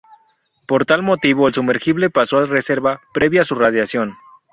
Por 0.65 0.85
tal 0.87 1.03
motivo, 1.03 1.45
el 1.47 1.53
sumergible 1.53 2.09
pasó 2.09 2.39
a 2.39 2.45
reserva, 2.45 3.01
previa 3.13 3.43
su 3.43 3.53
radiación. 3.53 4.15